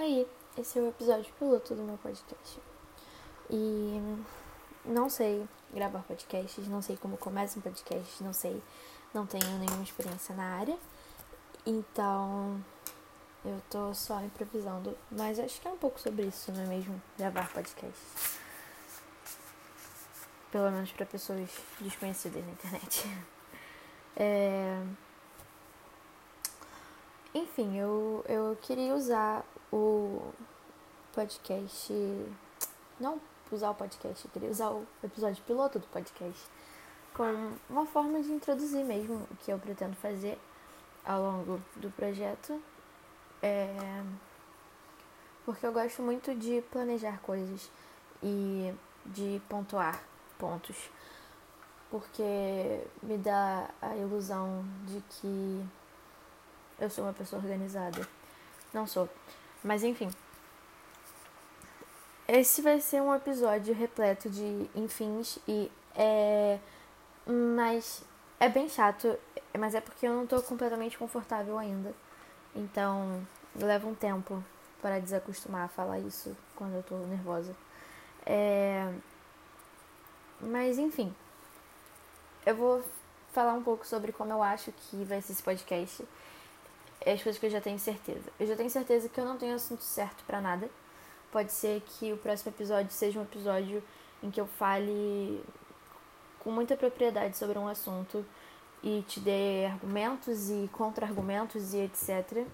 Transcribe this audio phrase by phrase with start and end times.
[0.00, 2.58] Oi, esse é o episódio piloto do meu podcast.
[3.50, 4.00] E
[4.82, 8.62] não sei gravar podcasts, não sei como começa um podcast, não sei,
[9.12, 10.78] não tenho nenhuma experiência na área.
[11.66, 12.64] Então,
[13.44, 17.02] eu tô só improvisando, mas acho que é um pouco sobre isso, não é mesmo?
[17.18, 18.38] Gravar podcasts.
[20.50, 21.46] Pelo menos para pessoas
[21.78, 23.04] desconhecidas na internet.
[24.16, 24.82] É...
[27.34, 30.32] Enfim, eu, eu queria usar o
[31.12, 31.92] podcast.
[32.98, 33.20] Não
[33.52, 36.40] usar o podcast, eu queria usar o episódio piloto do podcast
[37.14, 40.38] como uma forma de introduzir mesmo o que eu pretendo fazer
[41.04, 42.60] ao longo do projeto.
[43.42, 44.02] É,
[45.44, 47.70] porque eu gosto muito de planejar coisas
[48.22, 48.72] e
[49.06, 50.02] de pontuar
[50.38, 50.90] pontos.
[51.90, 55.64] Porque me dá a ilusão de que
[56.80, 58.06] eu sou uma pessoa organizada.
[58.72, 59.08] Não sou.
[59.62, 60.10] Mas enfim.
[62.26, 66.58] Esse vai ser um episódio repleto de enfins e é.
[67.26, 68.02] Mas
[68.38, 69.18] é bem chato,
[69.58, 71.94] mas é porque eu não tô completamente confortável ainda.
[72.54, 74.42] Então leva um tempo
[74.80, 77.54] para desacostumar a falar isso quando eu tô nervosa.
[78.24, 78.92] É...
[80.40, 81.14] Mas enfim,
[82.46, 82.82] eu vou
[83.32, 86.04] falar um pouco sobre como eu acho que vai ser esse podcast
[87.00, 88.30] é as coisas que eu já tenho certeza.
[88.38, 90.68] Eu já tenho certeza que eu não tenho assunto certo para nada.
[91.32, 93.82] Pode ser que o próximo episódio seja um episódio
[94.22, 95.42] em que eu fale
[96.40, 98.24] com muita propriedade sobre um assunto
[98.82, 102.46] e te dê argumentos e contra-argumentos e etc.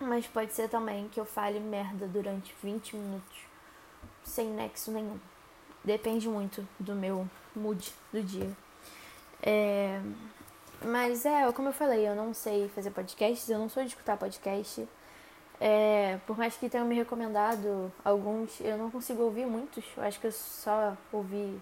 [0.00, 3.38] Mas pode ser também que eu fale merda durante 20 minutos
[4.22, 5.18] sem nexo nenhum.
[5.82, 8.50] Depende muito do meu mood do dia.
[9.42, 10.00] É...
[10.82, 14.16] Mas é, como eu falei, eu não sei fazer podcasts, eu não sou de escutar
[14.16, 14.88] podcast.
[15.60, 19.84] É, por mais que tenham me recomendado alguns, eu não consigo ouvir muitos.
[19.96, 21.60] Eu acho que eu só ouvi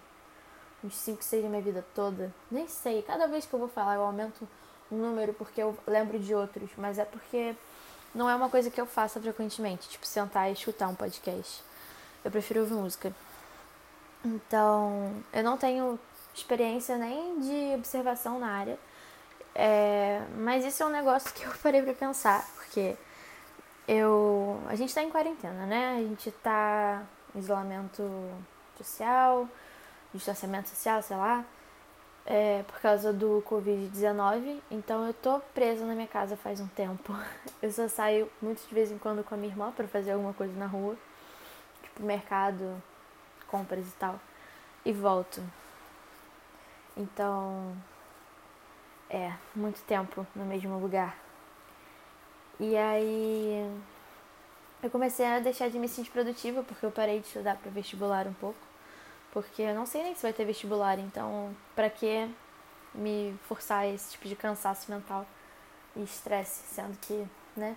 [0.84, 2.33] uns 5, 6 na minha vida toda.
[2.50, 4.47] Nem sei, cada vez que eu vou falar eu aumento
[4.91, 7.54] um número porque eu lembro de outros, mas é porque
[8.15, 11.62] não é uma coisa que eu faça frequentemente, tipo sentar e escutar um podcast.
[12.25, 13.12] Eu prefiro ouvir música.
[14.25, 15.98] Então, eu não tenho
[16.34, 18.78] experiência nem de observação na área.
[19.59, 22.94] É, mas isso é um negócio que eu parei pra pensar, porque
[23.89, 24.61] eu.
[24.69, 25.97] A gente tá em quarentena, né?
[25.97, 27.03] A gente tá
[27.34, 28.03] em isolamento
[28.77, 29.49] social,
[30.12, 31.43] distanciamento social, sei lá,
[32.27, 34.61] é, por causa do Covid-19.
[34.71, 37.15] Então eu tô presa na minha casa faz um tempo.
[37.62, 40.34] Eu só saio muito de vez em quando com a minha irmã para fazer alguma
[40.34, 40.97] coisa na rua,
[41.83, 42.83] tipo mercado,
[43.49, 44.21] compras e tal,
[44.84, 45.43] e volto.
[46.97, 47.75] Então
[49.11, 51.17] é, muito tempo no mesmo lugar.
[52.59, 53.71] E aí
[54.83, 58.27] eu comecei a deixar de me sentir produtiva porque eu parei de estudar para vestibular
[58.27, 58.59] um pouco.
[59.33, 62.28] Porque eu não sei nem se vai ter vestibular, então para que
[62.95, 65.27] me forçar esse tipo de cansaço mental
[65.95, 67.77] e estresse, sendo que, né?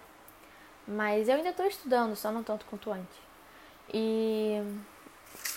[0.88, 3.18] Mas eu ainda estou estudando, só não tanto quanto antes.
[3.94, 4.62] E,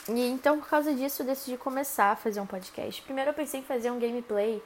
[0.09, 3.01] e então por causa disso eu decidi começar a fazer um podcast.
[3.03, 4.63] Primeiro eu pensei em fazer um gameplay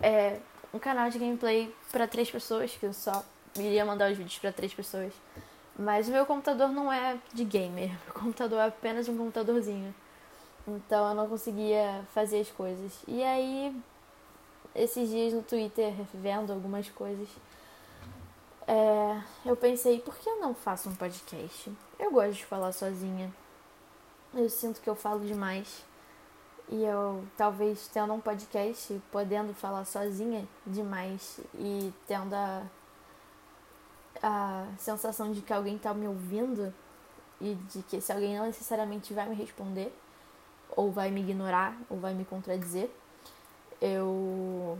[0.00, 0.38] é,
[0.72, 3.24] um canal de gameplay para três pessoas, que eu só
[3.56, 5.12] iria mandar os vídeos para três pessoas.
[5.78, 9.94] Mas o meu computador não é de gamer, o computador é apenas um computadorzinho.
[10.66, 12.92] Então eu não conseguia fazer as coisas.
[13.06, 13.74] E aí,
[14.74, 17.28] esses dias no Twitter, vendo algumas coisas,
[18.66, 21.72] é, eu pensei, por que eu não faço um podcast?
[21.98, 23.32] Eu gosto de falar sozinha.
[24.34, 25.84] Eu sinto que eu falo demais.
[26.68, 32.62] E eu, talvez tendo um podcast, podendo falar sozinha demais e tendo a,
[34.20, 36.74] a sensação de que alguém está me ouvindo
[37.40, 39.96] e de que se alguém não necessariamente vai me responder,
[40.70, 42.90] ou vai me ignorar, ou vai me contradizer,
[43.80, 44.78] eu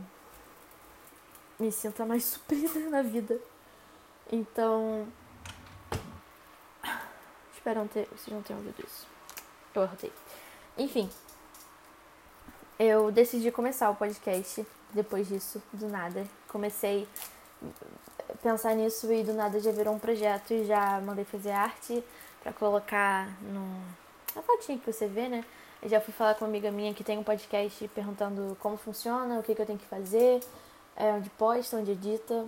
[1.59, 3.39] me sinto mais suprida na vida.
[4.31, 5.07] Então.
[7.53, 9.07] Espero não ter, vocês não tenham ouvido isso.
[9.73, 10.11] Eu arrotei.
[10.77, 11.09] Enfim,
[12.79, 16.25] eu decidi começar o podcast depois disso, do nada.
[16.47, 17.07] Comecei
[18.29, 22.03] a pensar nisso e do nada já virou um projeto e já mandei fazer arte
[22.41, 23.81] para colocar no
[24.35, 25.43] na fotinha que você vê, né?
[25.81, 29.39] Eu já fui falar com uma amiga minha que tem um podcast perguntando como funciona,
[29.39, 30.39] o que, que eu tenho que fazer,
[30.95, 32.45] é, onde posta, onde edita.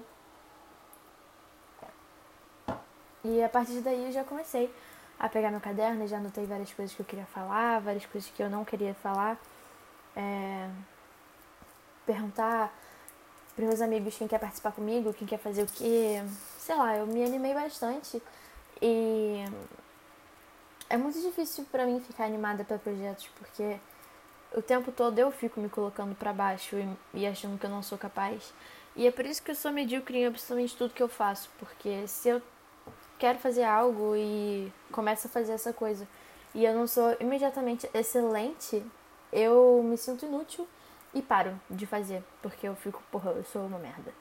[3.23, 4.71] E a partir daí eu já comecei
[5.19, 8.41] a pegar meu caderno já anotei várias coisas que eu queria falar, várias coisas que
[8.41, 9.39] eu não queria falar
[10.15, 10.69] é,
[12.05, 12.73] perguntar
[13.55, 16.23] para meus amigos quem quer participar comigo, quem quer fazer o quê.
[16.57, 18.21] Sei lá, eu me animei bastante
[18.81, 19.43] E
[20.89, 23.77] é muito difícil para mim ficar animada para projetos porque
[24.55, 27.83] o tempo todo eu fico me colocando para baixo e, e, achando que eu não
[27.83, 28.53] sou capaz.
[28.95, 32.07] E é por isso que eu sou medíocre em absolutamente tudo que eu faço, porque
[32.07, 32.41] se eu
[33.19, 36.07] quero fazer algo e começo a fazer essa coisa
[36.55, 38.83] e eu não sou imediatamente excelente,
[39.31, 40.67] eu me sinto inútil
[41.13, 44.13] e paro de fazer, porque eu fico, porra, eu sou uma merda.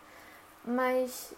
[0.64, 1.34] Mas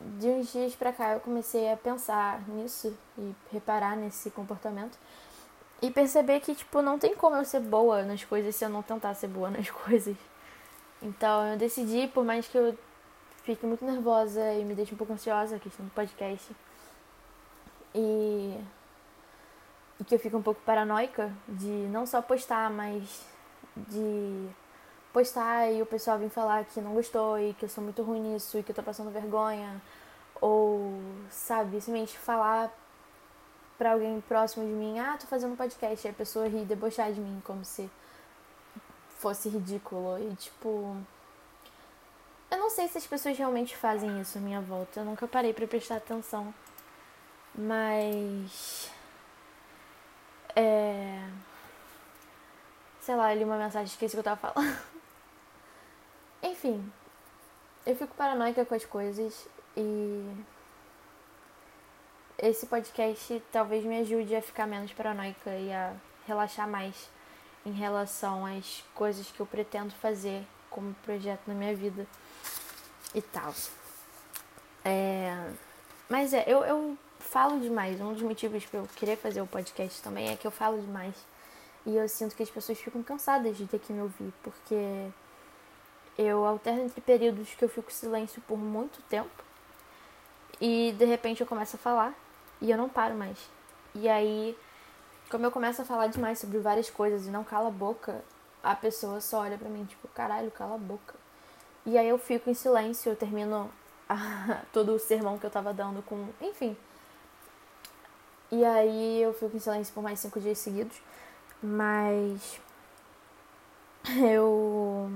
[0.00, 4.98] de uns dias pra cá eu comecei a pensar nisso e reparar nesse comportamento
[5.82, 8.82] e perceber que, tipo, não tem como eu ser boa nas coisas se eu não
[8.82, 10.16] tentar ser boa nas coisas.
[11.02, 12.76] Então eu decidi, por mais que eu
[13.44, 16.54] fique muito nervosa e me deixe um pouco ansiosa a questão do podcast.
[17.94, 18.56] E,
[20.00, 23.24] e que eu fico um pouco paranoica de não só postar, mas
[23.76, 24.48] de
[25.12, 28.20] postar e o pessoal vir falar que não gostou e que eu sou muito ruim
[28.20, 29.80] nisso e que eu tô passando vergonha.
[30.40, 30.98] Ou,
[31.30, 32.72] sabe, simplesmente falar
[33.76, 37.12] pra alguém próximo de mim, ah, tô fazendo um podcast, e a pessoa ri debochar
[37.12, 37.90] de mim, como se
[39.18, 40.18] fosse ridículo.
[40.18, 40.96] E tipo.
[42.50, 45.00] Eu não sei se as pessoas realmente fazem isso à minha volta.
[45.00, 46.52] Eu nunca parei para prestar atenção.
[47.54, 48.90] Mas.
[50.56, 51.28] É.
[53.00, 54.78] Sei lá, li uma mensagem, esqueci o que eu tava falando.
[56.42, 56.92] Enfim,
[57.86, 60.44] eu fico paranoica com as coisas e
[62.38, 65.94] esse podcast talvez me ajude a ficar menos paranoica e a
[66.26, 67.08] relaxar mais
[67.64, 72.06] em relação às coisas que eu pretendo fazer como projeto na minha vida
[73.14, 73.52] e tal.
[74.84, 75.50] É...
[76.08, 76.98] Mas é, eu, eu
[77.30, 78.00] falo demais.
[78.00, 81.14] Um dos motivos para eu querer fazer o podcast também é que eu falo demais.
[81.86, 85.08] E eu sinto que as pessoas ficam cansadas de ter que me ouvir, porque
[86.18, 89.50] eu alterno entre períodos que eu fico em silêncio por muito tempo
[90.60, 92.14] e de repente eu começo a falar
[92.60, 93.38] e eu não paro mais.
[93.94, 94.56] E aí,
[95.30, 98.22] como eu começo a falar demais sobre várias coisas e não cala a boca,
[98.62, 101.14] a pessoa só olha pra mim, tipo, caralho, cala a boca.
[101.86, 103.70] E aí eu fico em silêncio, eu termino
[104.72, 106.28] todo o sermão que eu tava dando com.
[106.42, 106.76] Enfim.
[108.50, 111.00] E aí eu fico em silêncio por mais cinco dias seguidos.
[111.62, 112.60] Mas.
[114.30, 115.10] Eu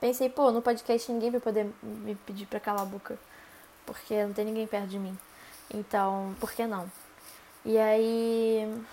[0.00, 3.18] pensei, pô, no podcast ninguém vai poder me pedir pra calar a boca.
[3.86, 5.16] Porque não tem ninguém perto de mim.
[5.72, 6.90] Então, por que não?
[7.64, 8.84] E aí.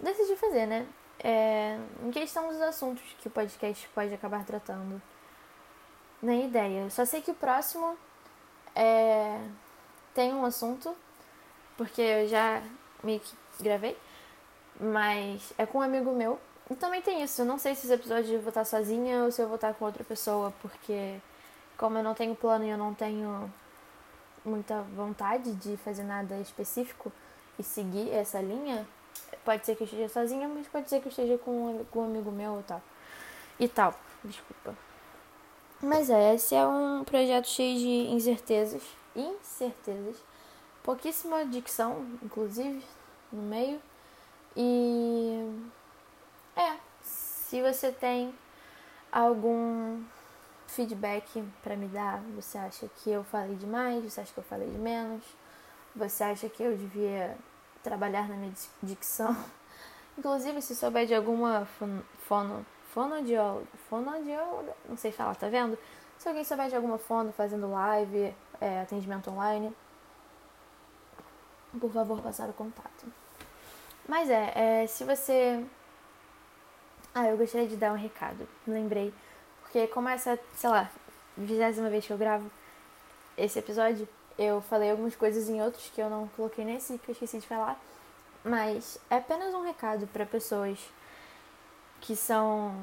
[0.00, 0.86] Decidi fazer, né?
[1.22, 5.00] É, em questão dos assuntos que o podcast pode acabar tratando.
[6.20, 6.90] Nem ideia.
[6.90, 7.96] Só sei que o próximo
[8.74, 9.40] é,
[10.14, 10.94] tem um assunto,
[11.76, 12.62] porque eu já
[13.02, 13.96] meio que gravei,
[14.80, 16.38] mas é com um amigo meu
[16.70, 19.30] e também tem isso, eu não sei se esse episódio eu vou estar sozinha ou
[19.30, 21.20] se eu vou estar com outra pessoa, porque
[21.76, 23.52] como eu não tenho plano e eu não tenho
[24.44, 27.12] muita vontade de fazer nada específico
[27.58, 28.86] e seguir essa linha,
[29.44, 32.04] pode ser que eu esteja sozinha, mas pode ser que eu esteja com, com um
[32.04, 32.80] amigo meu ou tal.
[33.58, 34.74] E tal, desculpa.
[35.82, 38.82] Mas é, esse é um projeto cheio de incertezas,
[39.14, 40.16] incertezas,
[40.82, 42.84] pouquíssima dicção, inclusive,
[43.32, 43.80] no meio.
[44.56, 45.62] E
[46.56, 48.34] é, se você tem
[49.10, 50.02] algum
[50.66, 54.68] feedback para me dar, você acha que eu falei demais, você acha que eu falei
[54.68, 55.22] de menos,
[55.94, 57.36] você acha que eu devia
[57.82, 59.36] trabalhar na minha dicção.
[60.16, 61.66] Inclusive, se souber de alguma
[62.28, 65.78] fono, fonodióloga, fonodióloga, não sei falar, tá vendo?
[66.18, 69.74] Se alguém souber de alguma fono fazendo live, é, atendimento online,
[71.80, 73.06] por favor, passar o contato.
[74.08, 75.64] Mas é, é se você
[77.14, 78.48] ah, eu gostaria de dar um recado.
[78.66, 79.12] Lembrei.
[79.62, 80.90] Porque como essa, sei lá,
[81.36, 82.50] vigésima vez que eu gravo
[83.36, 87.12] esse episódio, eu falei algumas coisas em outros que eu não coloquei nesse, que eu
[87.12, 87.78] esqueci de falar.
[88.42, 90.78] Mas é apenas um recado para pessoas
[92.00, 92.82] que são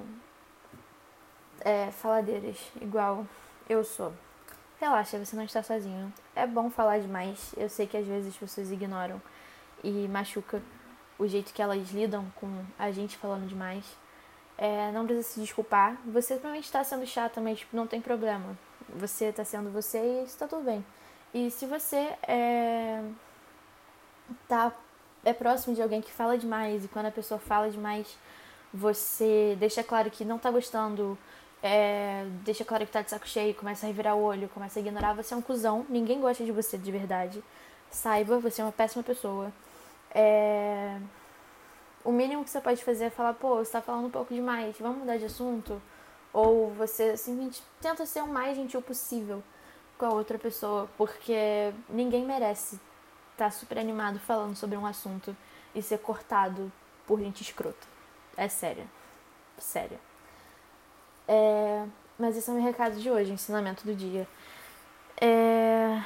[1.62, 3.26] é, faladeiras, igual
[3.68, 4.14] eu sou.
[4.80, 6.14] Relaxa, você não está sozinho.
[6.40, 7.54] É bom falar demais.
[7.58, 9.22] Eu sei que às vezes as pessoas ignoram
[9.84, 10.62] e machuca
[11.18, 13.84] o jeito que elas lidam com a gente falando demais.
[14.58, 15.98] É, não precisa se desculpar.
[16.06, 18.58] Você provavelmente está sendo chata, mas tipo, não tem problema.
[18.96, 20.86] Você está sendo você e está tudo bem.
[21.34, 23.04] E se você é,
[24.48, 24.72] tá,
[25.26, 28.18] é próximo de alguém que fala demais e quando a pessoa fala demais,
[28.74, 31.18] você deixa claro que não está gostando,
[31.62, 34.82] é, deixa claro que está de saco cheio, começa a revirar o olho, começa a
[34.82, 37.44] ignorar, você é um cuzão, ninguém gosta de você de verdade.
[37.92, 39.52] Saiba, você é uma péssima pessoa.
[40.12, 40.98] É,
[42.04, 44.76] o mínimo que você pode fazer é falar, pô, você tá falando um pouco demais,
[44.80, 45.82] vamos mudar de assunto?
[46.34, 49.44] Ou você simplesmente tenta ser o mais gentil possível.
[49.98, 52.76] com a outra pessoa, porque ninguém merece
[53.34, 55.36] estar tá super animado falando sobre um assunto
[55.76, 56.72] e ser cortado
[57.06, 57.88] por gente escrota.
[58.38, 58.90] É sério.
[59.58, 60.00] Sério.
[61.30, 61.86] É...
[62.18, 64.28] Mas esse é o meu recado de hoje, ensinamento do dia.
[65.22, 66.02] É,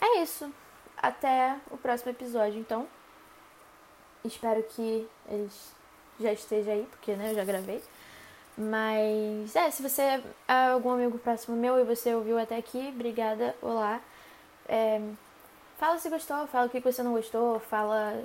[0.00, 0.52] é isso.
[0.96, 2.88] Até o próximo episódio, então.
[4.24, 5.74] Espero que eles
[6.18, 7.82] já esteja aí, porque né, eu já gravei.
[8.56, 10.22] Mas é, se você é
[10.72, 14.00] algum amigo próximo meu e você ouviu até aqui, obrigada, olá.
[14.68, 15.00] É,
[15.78, 18.24] fala se gostou, fala o que você não gostou, fala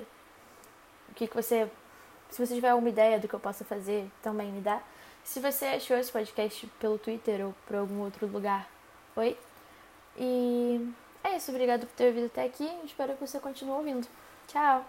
[1.10, 1.70] o que você.
[2.30, 4.82] Se você tiver alguma ideia do que eu possa fazer, também me dá.
[5.28, 8.66] Se você achou esse podcast pelo Twitter ou por algum outro lugar,
[9.14, 9.36] oi.
[10.16, 10.90] E
[11.22, 12.66] é isso, obrigado por ter ouvido até aqui.
[12.82, 14.08] Espero que você continue ouvindo.
[14.46, 14.86] Tchau!